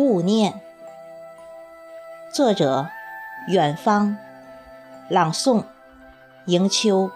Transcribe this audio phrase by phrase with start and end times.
[0.00, 0.58] 勿念，
[2.32, 2.88] 作者：
[3.48, 4.16] 远方，
[5.10, 5.62] 朗诵：
[6.46, 7.10] 迎秋。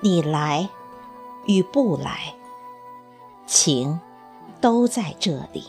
[0.00, 0.68] 你来
[1.46, 2.34] 与不来，
[3.46, 4.00] 情
[4.60, 5.64] 都在这里。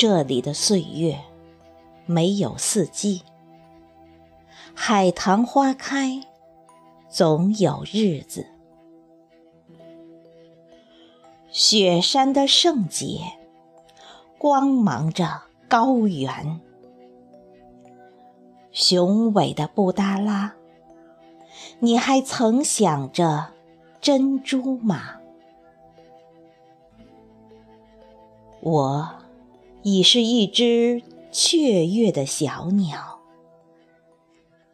[0.00, 1.20] 这里的岁月
[2.06, 3.20] 没有四季，
[4.74, 6.22] 海棠花开，
[7.10, 8.46] 总有日子。
[11.50, 13.18] 雪山的圣洁，
[14.38, 16.58] 光芒着高原。
[18.72, 20.54] 雄伟的布达拉，
[21.78, 23.52] 你还曾想着
[24.00, 25.20] 珍珠吗？
[28.62, 29.19] 我。
[29.82, 33.18] 已是一只雀跃的小鸟，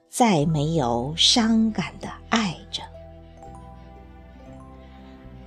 [0.08, 2.82] 再没有伤感的爱着，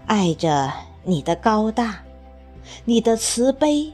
[0.05, 0.71] 爱着
[1.03, 2.01] 你的高大，
[2.85, 3.91] 你的慈悲，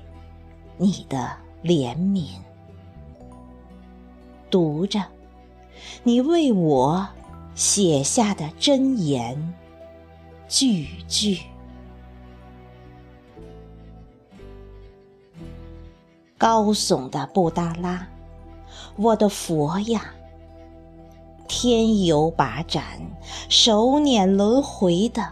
[0.77, 2.27] 你的怜悯，
[4.49, 5.03] 读着
[6.03, 7.07] 你为我
[7.55, 9.53] 写下的箴言，
[10.47, 11.39] 句句。
[16.37, 18.07] 高耸的布达拉，
[18.97, 20.13] 我的佛呀，
[21.47, 22.83] 天游把盏，
[23.47, 25.25] 手捻轮回的，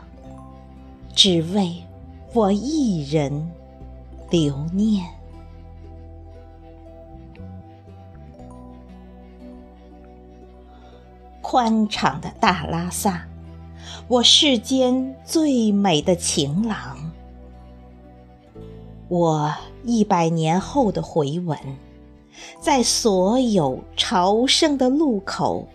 [1.13, 1.83] 只为
[2.33, 3.51] 我一人
[4.29, 5.05] 留念。
[11.41, 13.27] 宽敞的大拉萨，
[14.07, 16.97] 我世间最美的情郎。
[19.09, 19.53] 我
[19.83, 21.57] 一百年后的回文，
[22.59, 25.67] 在所有朝圣的路口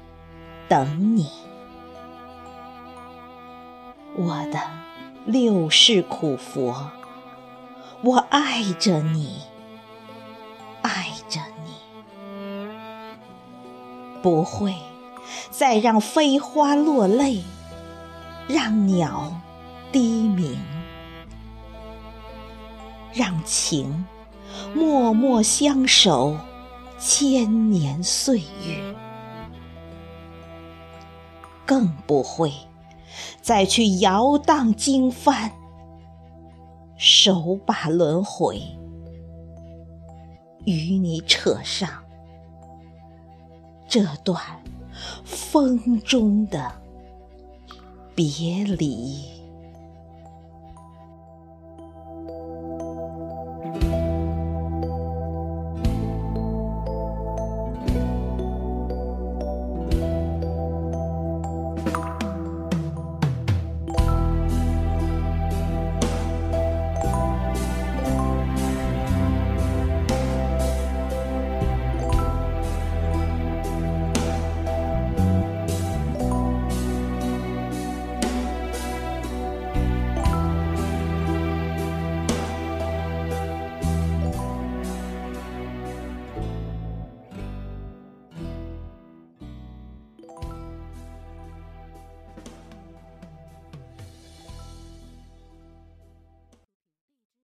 [0.68, 1.28] 等你，
[4.16, 4.58] 我的
[5.24, 6.90] 六世苦佛，
[8.02, 9.42] 我爱着你，
[10.82, 11.72] 爱着你，
[14.22, 14.74] 不会
[15.50, 17.42] 再让飞花落泪，
[18.48, 19.32] 让鸟
[19.92, 20.58] 低鸣。
[23.12, 24.04] 让情
[24.74, 26.36] 默默相守
[26.98, 28.94] 千年岁月，
[31.64, 32.52] 更不会
[33.40, 35.50] 再去摇荡经幡，
[36.96, 38.60] 手把轮回，
[40.64, 41.88] 与你扯上
[43.88, 44.42] 这段
[45.24, 46.72] 风中的
[48.14, 49.37] 别离。